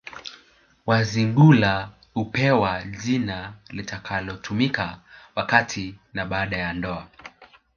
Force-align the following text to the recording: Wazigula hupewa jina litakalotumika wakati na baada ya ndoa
Wazigula 0.85 1.89
hupewa 2.13 2.83
jina 2.83 3.53
litakalotumika 3.69 4.99
wakati 5.35 5.95
na 6.13 6.25
baada 6.25 6.57
ya 6.57 6.73
ndoa 6.73 7.07